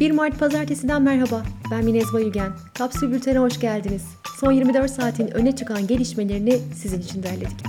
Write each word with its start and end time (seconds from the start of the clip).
1 0.00 0.10
Mart 0.10 0.38
Pazartesi'den 0.38 1.02
merhaba. 1.02 1.42
Ben 1.70 1.84
Minez 1.84 2.12
Bayülgen. 2.12 2.52
Kapsül 2.78 3.12
Bülten'e 3.12 3.38
hoş 3.38 3.60
geldiniz. 3.60 4.02
Son 4.40 4.52
24 4.52 4.90
saatin 4.90 5.28
öne 5.28 5.56
çıkan 5.56 5.86
gelişmelerini 5.86 6.58
sizin 6.74 7.00
için 7.00 7.22
derledik. 7.22 7.67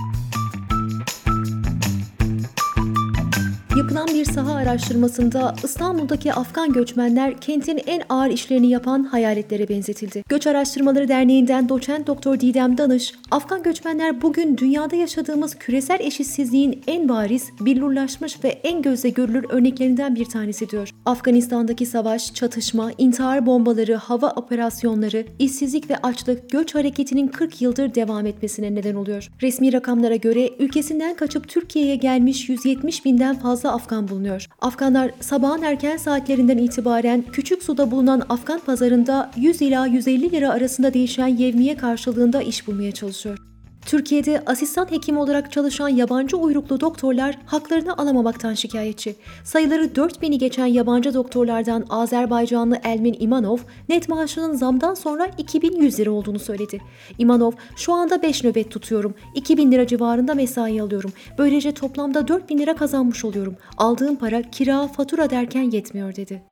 Yapılan 3.76 4.08
bir 4.08 4.24
saha 4.24 4.54
araştırmasında 4.54 5.54
İstanbul'daki 5.64 6.32
Afgan 6.32 6.72
göçmenler 6.72 7.40
kentin 7.40 7.80
en 7.86 8.02
ağır 8.08 8.30
işlerini 8.30 8.70
yapan 8.70 9.04
hayaletlere 9.04 9.68
benzetildi. 9.68 10.22
Göç 10.28 10.46
Araştırmaları 10.46 11.08
Derneği'nden 11.08 11.68
doçent 11.68 12.06
doktor 12.06 12.40
Didem 12.40 12.78
Danış, 12.78 13.14
Afgan 13.30 13.62
göçmenler 13.62 14.22
bugün 14.22 14.56
dünyada 14.56 14.96
yaşadığımız 14.96 15.54
küresel 15.54 16.00
eşitsizliğin 16.00 16.82
en 16.86 17.08
bariz, 17.08 17.50
billurlaşmış 17.60 18.44
ve 18.44 18.48
en 18.48 18.82
gözle 18.82 19.08
görülür 19.08 19.44
örneklerinden 19.50 20.14
bir 20.14 20.24
tanesi 20.24 20.70
diyor. 20.70 20.90
Afganistan'daki 21.06 21.86
savaş, 21.86 22.34
çatışma, 22.34 22.90
intihar 22.98 23.46
bombaları, 23.46 23.94
hava 23.94 24.30
operasyonları, 24.30 25.26
işsizlik 25.38 25.90
ve 25.90 25.96
açlık 25.96 26.50
göç 26.50 26.74
hareketinin 26.74 27.28
40 27.28 27.62
yıldır 27.62 27.94
devam 27.94 28.26
etmesine 28.26 28.74
neden 28.74 28.94
oluyor. 28.94 29.30
Resmi 29.42 29.72
rakamlara 29.72 30.16
göre 30.16 30.50
ülkesinden 30.58 31.14
kaçıp 31.14 31.48
Türkiye'ye 31.48 31.96
gelmiş 31.96 32.48
170 32.48 33.04
binden 33.04 33.38
fazla 33.38 33.59
Afgan 33.68 34.08
bulunuyor. 34.08 34.46
Afganlar 34.60 35.10
sabahın 35.20 35.62
erken 35.62 35.96
saatlerinden 35.96 36.58
itibaren 36.58 37.24
küçük 37.32 37.62
suda 37.62 37.90
bulunan 37.90 38.22
Afgan 38.28 38.60
pazarında 38.60 39.30
100 39.36 39.62
ila 39.62 39.86
150 39.86 40.32
lira 40.32 40.50
arasında 40.50 40.94
değişen 40.94 41.26
yevmiye 41.26 41.76
karşılığında 41.76 42.42
iş 42.42 42.66
bulmaya 42.66 42.92
çalışıyor. 42.92 43.49
Türkiye'de 43.86 44.42
asistan 44.46 44.90
hekim 44.90 45.18
olarak 45.18 45.52
çalışan 45.52 45.88
yabancı 45.88 46.36
uyruklu 46.36 46.80
doktorlar 46.80 47.38
haklarını 47.46 47.96
alamamaktan 47.96 48.54
şikayetçi. 48.54 49.16
Sayıları 49.44 49.84
4000'i 49.84 50.38
geçen 50.38 50.66
yabancı 50.66 51.14
doktorlardan 51.14 51.86
Azerbaycanlı 51.90 52.76
Elmin 52.84 53.16
İmanov 53.20 53.58
net 53.88 54.08
maaşının 54.08 54.54
zamdan 54.54 54.94
sonra 54.94 55.30
2100 55.38 56.00
lira 56.00 56.10
olduğunu 56.10 56.38
söyledi. 56.38 56.80
İmanov, 57.18 57.52
şu 57.76 57.92
anda 57.92 58.22
5 58.22 58.44
nöbet 58.44 58.70
tutuyorum, 58.70 59.14
2000 59.34 59.72
lira 59.72 59.86
civarında 59.86 60.34
mesai 60.34 60.82
alıyorum. 60.82 61.12
Böylece 61.38 61.72
toplamda 61.72 62.28
4000 62.28 62.58
lira 62.58 62.76
kazanmış 62.76 63.24
oluyorum. 63.24 63.56
Aldığım 63.78 64.16
para 64.16 64.42
kira, 64.42 64.88
fatura 64.88 65.30
derken 65.30 65.70
yetmiyor 65.70 66.16
dedi. 66.16 66.49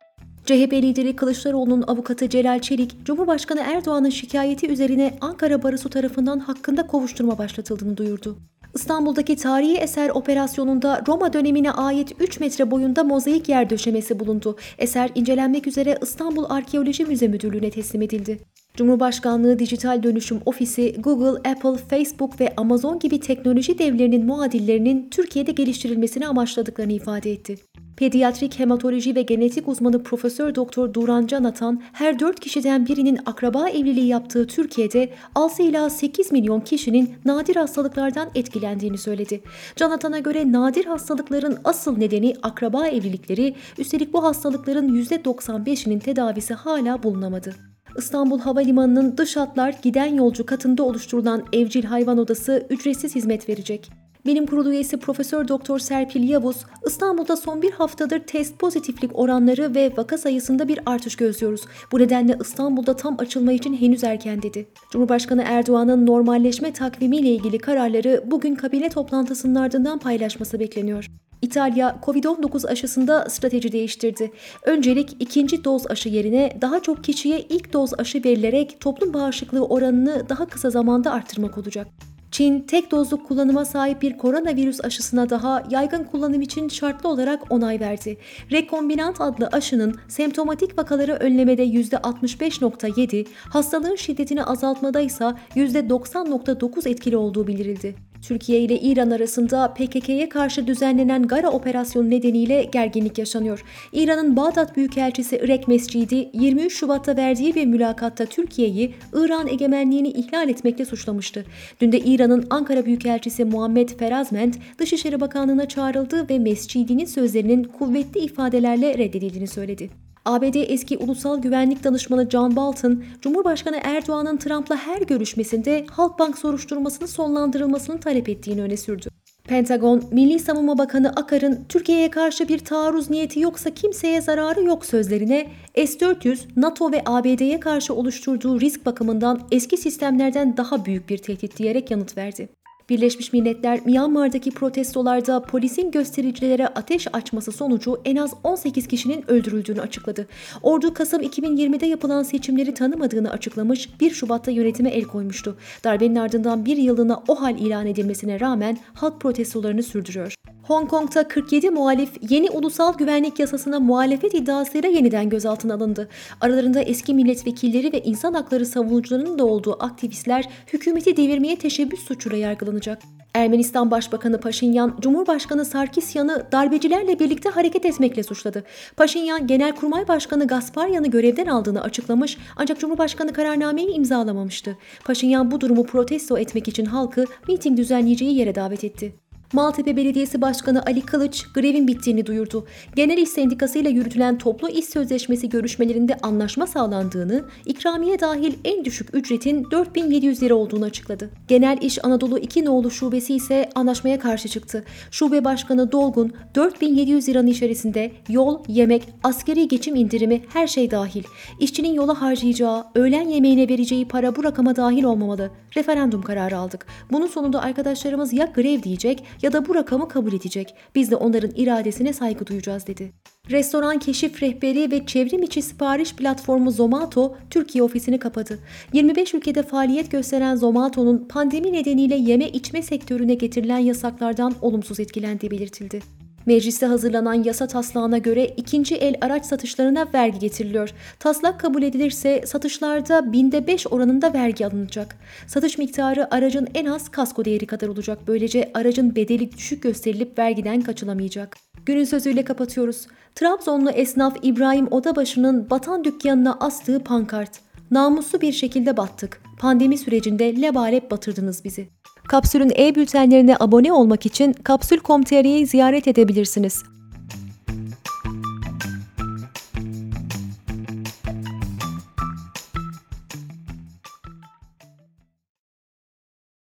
CHP 0.48 0.72
lideri 0.72 1.16
Kılıçdaroğlu'nun 1.16 1.84
avukatı 1.86 2.28
Celal 2.28 2.60
Çelik, 2.60 3.04
Cumhurbaşkanı 3.04 3.60
Erdoğan'ın 3.60 4.10
şikayeti 4.10 4.68
üzerine 4.68 5.14
Ankara 5.20 5.62
Barosu 5.62 5.91
tarafından 5.91 6.38
hakkında 6.38 6.86
kovuşturma 6.86 7.38
başlatıldığını 7.38 7.96
duyurdu. 7.96 8.38
İstanbul'daki 8.74 9.36
tarihi 9.36 9.76
eser 9.76 10.08
operasyonunda 10.08 11.02
Roma 11.08 11.32
dönemine 11.32 11.70
ait 11.70 12.12
3 12.20 12.41
metre 12.41 12.70
boyunda 12.70 13.04
mozaik 13.04 13.48
yer 13.48 13.70
döşemesi 13.70 14.20
bulundu. 14.20 14.56
Eser 14.78 15.10
incelenmek 15.14 15.66
üzere 15.66 15.98
İstanbul 16.02 16.44
Arkeoloji 16.48 17.04
Müze 17.04 17.28
Müdürlüğü'ne 17.28 17.70
teslim 17.70 18.02
edildi. 18.02 18.38
Cumhurbaşkanlığı 18.74 19.58
Dijital 19.58 20.02
Dönüşüm 20.02 20.41
Ofisi, 20.46 20.96
Google, 20.98 21.50
Apple, 21.50 21.76
Facebook 21.76 22.41
ve 22.41 22.54
Amazon 22.56 22.98
gibi 22.98 23.20
teknoloji 23.20 23.78
devlerinin 23.78 24.26
muadillerinin 24.26 25.10
Türkiye'de 25.10 25.52
geliştirilmesini 25.52 26.28
amaçladıklarını 26.28 26.92
ifade 26.92 27.32
etti. 27.32 27.56
Pediatrik 27.98 28.58
hematoloji 28.58 29.14
ve 29.14 29.22
genetik 29.22 29.68
uzmanı 29.68 30.02
Profesör 30.02 30.54
Doktor 30.54 30.94
Duran 30.94 31.27
Canatan, 31.27 31.82
her 31.92 32.18
4 32.18 32.41
kişiden 32.41 32.86
birinin 32.86 33.18
akraba 33.27 33.68
evliliği 33.68 34.06
yaptığı 34.06 34.46
Türkiye'de 34.46 35.10
6 35.34 35.62
ila 35.62 35.91
8 35.91 36.32
milyon 36.32 36.60
kişinin 36.60 37.14
nadir 37.24 37.56
hastalıklardan 37.56 38.28
etkilendiğini 38.34 38.98
söyledi. 38.98 39.41
Canatan'a 39.76 40.19
göre 40.19 40.52
nadir 40.52 40.84
hastalıkların 40.84 41.58
asıl 41.64 41.98
nedeni 41.98 42.34
akraba 42.42 42.86
evlilikleri, 42.86 43.54
üstelik 43.78 44.12
bu 44.12 44.24
hastalıkların 44.24 45.02
%95'inin 45.02 45.98
tedavisi 45.98 46.54
hala 46.54 47.03
bulunamadı. 47.03 47.54
İstanbul 47.97 48.38
Havalimanı'nın 48.38 49.16
dış 49.16 49.36
hatlar 49.36 49.75
giden 49.82 50.15
yolcu 50.15 50.47
katında 50.47 50.82
oluşturulan 50.82 51.44
evcil 51.53 51.84
hayvan 51.84 52.19
odası 52.19 52.66
ücretsiz 52.70 53.15
hizmet 53.15 53.48
verecek. 53.48 53.91
Bilim 54.26 54.46
Kurulu 54.46 54.70
üyesi 54.70 54.96
Profesör 54.96 55.48
Doktor 55.48 55.78
Serpil 55.78 56.28
Yavuz, 56.28 56.56
İstanbul'da 56.86 57.36
son 57.36 57.62
bir 57.62 57.70
haftadır 57.70 58.20
test 58.20 58.58
pozitiflik 58.58 59.18
oranları 59.18 59.74
ve 59.74 59.92
vaka 59.96 60.18
sayısında 60.18 60.68
bir 60.68 60.80
artış 60.86 61.16
gözlüyoruz. 61.16 61.60
Bu 61.92 61.98
nedenle 61.98 62.38
İstanbul'da 62.40 62.96
tam 62.96 63.16
açılma 63.18 63.52
için 63.52 63.76
henüz 63.76 64.04
erken 64.04 64.42
dedi. 64.42 64.68
Cumhurbaşkanı 64.90 65.42
Erdoğan'ın 65.46 66.06
normalleşme 66.06 66.72
takvimiyle 66.72 67.28
ilgili 67.28 67.58
kararları 67.58 68.24
bugün 68.26 68.54
kabine 68.54 68.88
toplantısının 68.88 69.54
ardından 69.54 69.98
paylaşması 69.98 70.60
bekleniyor. 70.60 71.06
İtalya, 71.42 72.00
Covid-19 72.06 72.68
aşısında 72.68 73.26
strateji 73.28 73.72
değiştirdi. 73.72 74.30
Öncelik 74.62 75.16
ikinci 75.20 75.64
doz 75.64 75.86
aşı 75.86 76.08
yerine 76.08 76.58
daha 76.60 76.80
çok 76.82 77.04
kişiye 77.04 77.40
ilk 77.40 77.72
doz 77.72 77.90
aşı 77.98 78.24
verilerek 78.24 78.80
toplum 78.80 79.14
bağışıklığı 79.14 79.66
oranını 79.66 80.28
daha 80.28 80.46
kısa 80.46 80.70
zamanda 80.70 81.12
arttırmak 81.12 81.58
olacak. 81.58 81.86
Çin, 82.31 82.61
tek 82.61 82.91
dozluk 82.91 83.28
kullanıma 83.28 83.65
sahip 83.65 84.03
bir 84.03 84.19
koronavirüs 84.19 84.84
aşısına 84.84 85.31
daha 85.31 85.62
yaygın 85.71 86.05
kullanım 86.05 86.43
için 86.43 86.69
şartlı 86.69 87.09
olarak 87.09 87.53
onay 87.53 87.81
verdi. 87.81 88.19
Rekombinant 88.53 89.21
adlı 89.21 89.49
aşının 89.53 89.97
semptomatik 90.09 90.78
vakaları 90.78 91.12
önlemede 91.12 91.66
%65.7, 91.66 93.27
hastalığın 93.50 93.97
şiddetini 93.97 94.44
azaltmada 94.44 95.00
ise 95.00 95.25
%90.9 95.56 96.89
etkili 96.89 97.16
olduğu 97.16 97.47
bildirildi. 97.47 98.07
Türkiye 98.22 98.60
ile 98.60 98.80
İran 98.80 99.10
arasında 99.10 99.74
PKK'ye 99.74 100.28
karşı 100.28 100.66
düzenlenen 100.66 101.26
Gara 101.26 101.50
operasyonu 101.50 102.10
nedeniyle 102.10 102.64
gerginlik 102.72 103.18
yaşanıyor. 103.18 103.64
İran'ın 103.92 104.36
Bağdat 104.36 104.76
Büyükelçisi 104.76 105.36
Irek 105.36 105.68
Mescidi 105.68 106.30
23 106.32 106.72
Şubat'ta 106.78 107.16
verdiği 107.16 107.54
bir 107.54 107.66
mülakatta 107.66 108.26
Türkiye'yi 108.26 108.94
İran 109.14 109.46
egemenliğini 109.46 110.08
ihlal 110.08 110.48
etmekle 110.48 110.84
suçlamıştı. 110.84 111.44
Dün 111.80 111.92
de 111.92 111.98
İran'ın 111.98 112.46
Ankara 112.50 112.86
Büyükelçisi 112.86 113.44
Muhammed 113.44 113.88
Ferazment 113.88 114.58
Dışişleri 114.78 115.20
Bakanlığı'na 115.20 115.68
çağrıldı 115.68 116.28
ve 116.28 116.38
Mescidi'nin 116.38 117.04
sözlerinin 117.04 117.64
kuvvetli 117.64 118.20
ifadelerle 118.20 118.98
reddedildiğini 118.98 119.48
söyledi. 119.48 119.90
ABD 120.28 120.55
eski 120.55 120.99
ulusal 120.99 121.43
güvenlik 121.43 121.84
danışmanı 121.84 122.31
John 122.31 122.56
Bolton, 122.56 123.05
Cumhurbaşkanı 123.22 123.81
Erdoğan'ın 123.84 124.37
Trump'la 124.37 124.77
her 124.77 125.03
görüşmesinde 125.03 125.87
Halkbank 125.91 126.39
soruşturmasını 126.39 127.09
sonlandırılmasını 127.09 128.00
talep 128.00 128.28
ettiğini 128.28 128.62
öne 128.62 128.77
sürdü. 128.77 129.09
Pentagon, 129.44 130.05
Milli 130.12 130.39
Savunma 130.39 130.78
Bakanı 130.78 131.09
Akar'ın 131.09 131.65
Türkiye'ye 131.69 132.11
karşı 132.11 132.49
bir 132.49 132.59
taarruz 132.59 133.11
niyeti 133.11 133.41
yoksa 133.41 133.71
kimseye 133.71 134.21
zararı 134.21 134.65
yok 134.65 134.87
sözlerine 134.87 135.47
S-400, 135.75 136.39
NATO 136.56 136.93
ve 136.93 137.03
ABD'ye 137.06 137.60
karşı 137.60 137.95
oluşturduğu 137.95 138.60
risk 138.60 138.87
bakımından 138.87 139.41
eski 139.50 139.77
sistemlerden 139.77 140.56
daha 140.56 140.84
büyük 140.84 141.09
bir 141.09 141.19
tehdit 141.19 141.56
diyerek 141.56 141.91
yanıt 141.91 142.16
verdi. 142.16 142.49
Birleşmiş 142.88 143.32
Milletler 143.32 143.81
Myanmar'daki 143.84 144.50
protestolarda 144.50 145.43
polisin 145.43 145.91
göstericilere 145.91 146.66
ateş 146.66 147.06
açması 147.12 147.53
sonucu 147.53 148.00
en 148.04 148.16
az 148.16 148.34
18 148.44 148.87
kişinin 148.87 149.31
öldürüldüğünü 149.31 149.81
açıkladı. 149.81 150.26
Ordu 150.62 150.94
Kasım 150.94 151.22
2020'de 151.22 151.87
yapılan 151.87 152.22
seçimleri 152.22 152.75
tanımadığını 152.75 153.31
açıklamış, 153.31 154.00
1 154.00 154.10
Şubat'ta 154.10 154.50
yönetime 154.50 154.91
el 154.91 155.04
koymuştu. 155.04 155.56
Darbenin 155.84 156.16
ardından 156.16 156.65
bir 156.65 156.77
yıllığına 156.77 157.22
o 157.28 157.41
hal 157.41 157.59
ilan 157.59 157.87
edilmesine 157.87 158.41
rağmen 158.41 158.78
halk 158.94 159.21
protestolarını 159.21 159.82
sürdürüyor. 159.82 160.38
Hong 160.68 160.90
Kong'ta 160.90 161.28
47 161.28 161.70
muhalif 161.70 162.10
yeni 162.30 162.50
ulusal 162.50 162.94
güvenlik 162.98 163.38
yasasına 163.38 163.80
muhalefet 163.80 164.34
iddiasıyla 164.34 164.88
yeniden 164.88 165.28
gözaltına 165.28 165.74
alındı. 165.74 166.08
Aralarında 166.40 166.80
eski 166.80 167.14
milletvekilleri 167.14 167.92
ve 167.92 168.02
insan 168.02 168.34
hakları 168.34 168.66
savunucularının 168.66 169.38
da 169.38 169.46
olduğu 169.46 169.84
aktivistler 169.84 170.48
hükümeti 170.72 171.16
devirmeye 171.16 171.56
teşebbüs 171.56 172.00
suçuyla 172.00 172.38
yargılanacak. 172.38 173.02
Ermenistan 173.34 173.90
Başbakanı 173.90 174.40
Paşinyan, 174.40 174.97
Cumhurbaşkanı 175.00 175.65
Sarkisyan'ı 175.65 176.47
darbecilerle 176.53 177.18
birlikte 177.18 177.48
hareket 177.48 177.86
etmekle 177.86 178.22
suçladı. 178.22 178.64
Paşinyan, 178.97 179.47
Genelkurmay 179.47 180.09
Başkanı 180.09 180.47
Gasparyan'ı 180.47 181.09
görevden 181.10 181.47
aldığını 181.47 181.82
açıklamış 181.82 182.38
ancak 182.56 182.80
Cumhurbaşkanı 182.80 183.32
kararnameyi 183.32 183.91
imzalamamıştı. 183.91 184.76
Paşinyan 185.04 185.50
bu 185.50 185.60
durumu 185.60 185.86
protesto 185.86 186.38
etmek 186.38 186.68
için 186.68 186.84
halkı 186.84 187.24
miting 187.48 187.78
düzenleyeceği 187.78 188.38
yere 188.38 188.54
davet 188.54 188.84
etti. 188.84 189.28
Maltepe 189.53 189.97
Belediyesi 189.97 190.41
Başkanı 190.41 190.83
Ali 190.86 191.00
Kılıç 191.00 191.47
grevin 191.54 191.89
bittiğini 191.89 192.27
duyurdu. 192.27 192.66
Genel 192.97 193.18
İş 193.18 193.28
Sendikası 193.28 193.78
ile 193.78 193.89
yürütülen 193.89 194.39
toplu 194.39 194.68
iş 194.68 194.84
sözleşmesi 194.84 195.48
görüşmelerinde 195.48 196.16
anlaşma 196.22 196.66
sağlandığını, 196.66 197.45
ikramiye 197.66 198.21
dahil 198.21 198.54
en 198.65 198.84
düşük 198.84 199.15
ücretin 199.15 199.71
4700 199.71 200.42
lira 200.42 200.54
olduğunu 200.54 200.84
açıkladı. 200.84 201.30
Genel 201.48 201.78
İş 201.83 202.04
Anadolu 202.04 202.39
2 202.39 202.65
Noğlu 202.65 202.91
Şubesi 202.91 203.34
ise 203.34 203.68
anlaşmaya 203.74 204.18
karşı 204.18 204.48
çıktı. 204.48 204.84
Şube 205.10 205.45
Başkanı 205.45 205.92
Dolgun 205.92 206.33
4700 206.54 207.28
liranın 207.28 207.47
içerisinde 207.47 208.12
yol, 208.28 208.59
yemek, 208.68 209.09
askeri 209.24 209.68
geçim 209.68 209.95
indirimi 209.95 210.42
her 210.53 210.66
şey 210.66 210.91
dahil. 210.91 211.22
İşçinin 211.60 211.95
yola 211.95 212.21
harcayacağı, 212.21 212.84
öğlen 212.95 213.28
yemeğine 213.28 213.68
vereceği 213.68 214.09
para 214.09 214.36
bu 214.36 214.45
rakama 214.45 214.77
dahil 214.77 215.04
olmamalı. 215.04 215.50
Referandum 215.77 216.22
kararı 216.22 216.59
aldık. 216.59 216.86
Bunun 217.12 217.27
sonunda 217.27 217.62
arkadaşlarımız 217.62 218.33
ya 218.33 218.45
grev 218.45 218.83
diyecek 218.83 219.24
ya 219.42 219.52
da 219.52 219.66
bu 219.66 219.74
rakamı 219.74 220.08
kabul 220.08 220.32
edecek. 220.32 220.74
Biz 220.94 221.10
de 221.10 221.16
onların 221.16 221.50
iradesine 221.56 222.12
saygı 222.12 222.46
duyacağız 222.46 222.86
dedi. 222.86 223.12
Restoran 223.50 223.98
keşif 223.98 224.42
rehberi 224.42 224.90
ve 224.90 225.06
çevrim 225.06 225.42
içi 225.42 225.62
sipariş 225.62 226.14
platformu 226.14 226.70
Zomato 226.70 227.36
Türkiye 227.50 227.84
ofisini 227.84 228.18
kapadı. 228.18 228.58
25 228.92 229.34
ülkede 229.34 229.62
faaliyet 229.62 230.10
gösteren 230.10 230.56
Zomato'nun 230.56 231.28
pandemi 231.28 231.72
nedeniyle 231.72 232.14
yeme 232.14 232.48
içme 232.48 232.82
sektörüne 232.82 233.34
getirilen 233.34 233.78
yasaklardan 233.78 234.54
olumsuz 234.62 235.00
etkilendiği 235.00 235.50
belirtildi. 235.50 236.17
Mecliste 236.48 236.86
hazırlanan 236.86 237.34
yasa 237.45 237.66
taslağına 237.66 238.18
göre 238.18 238.47
ikinci 238.47 238.95
el 238.95 239.15
araç 239.21 239.47
satışlarına 239.47 240.06
vergi 240.15 240.39
getiriliyor. 240.39 240.91
Taslak 241.18 241.60
kabul 241.60 241.83
edilirse 241.83 242.42
satışlarda 242.47 243.33
binde 243.33 243.66
5 243.66 243.86
oranında 243.86 244.33
vergi 244.33 244.66
alınacak. 244.66 245.16
Satış 245.47 245.78
miktarı 245.78 246.34
aracın 246.34 246.68
en 246.74 246.86
az 246.86 247.09
kasko 247.09 247.45
değeri 247.45 247.66
kadar 247.66 247.89
olacak. 247.89 248.18
Böylece 248.27 248.71
aracın 248.74 249.16
bedeli 249.16 249.53
düşük 249.53 249.83
gösterilip 249.83 250.39
vergiden 250.39 250.80
kaçılamayacak. 250.80 251.56
Günün 251.86 252.04
sözüyle 252.04 252.45
kapatıyoruz. 252.45 253.06
Trabzonlu 253.34 253.91
esnaf 253.91 254.36
İbrahim 254.42 254.89
Odabaşı'nın 254.92 255.71
batan 255.71 256.04
dükkanına 256.04 256.56
astığı 256.61 257.04
pankart. 257.04 257.61
Namuslu 257.90 258.40
bir 258.40 258.52
şekilde 258.52 258.97
battık. 258.97 259.42
Pandemi 259.59 259.99
sürecinde 259.99 260.62
lebalep 260.62 261.11
batırdınız 261.11 261.64
bizi. 261.64 261.88
Kapsül'ün 262.28 262.73
e-bültenlerine 262.78 263.57
abone 263.61 263.92
olmak 263.92 264.26
için 264.26 264.52
kapsül.com.tr'yi 264.52 265.66
ziyaret 265.66 266.09
edebilirsiniz. 266.09 266.85